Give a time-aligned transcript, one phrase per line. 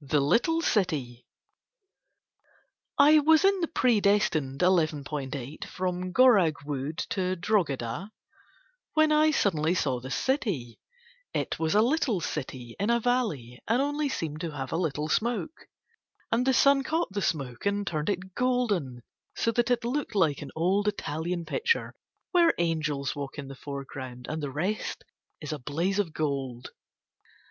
[0.00, 1.26] THE LITTLE CITY
[2.98, 8.10] I was in the pre destined 11.8 from Goraghwood to Drogheda,
[8.94, 10.80] when I suddenly saw the city.
[11.34, 15.08] It was a little city in a valley, and only seemed to have a little
[15.10, 15.68] smoke,
[16.32, 19.02] and the sun caught the smoke and turned it golden,
[19.36, 21.92] so that it looked like an old Italian picture
[22.30, 25.04] where angels walk in the foreground and the rest
[25.38, 26.70] is a blaze of gold.